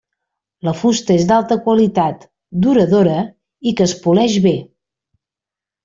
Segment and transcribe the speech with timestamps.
[0.67, 2.25] La fusta és d'alta qualitat,
[2.65, 3.21] duradora
[3.73, 4.59] i que es poleix bé.